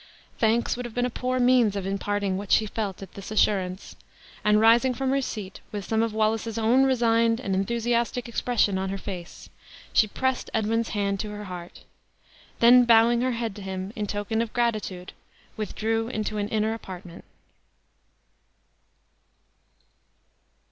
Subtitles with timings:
[0.39, 3.95] Thanks would have been a poor means of imparting what she felt at this assurance;
[4.43, 8.89] and, rising from her seat, with some of Wallace's own resigned and enthusiastic expression in
[8.89, 9.51] her face,
[9.93, 11.83] she pressed Edwin's hand to her heart;
[12.61, 15.13] then bowing her head to him, in token of gratitude,
[15.55, 17.23] withdrew into an inner apartment.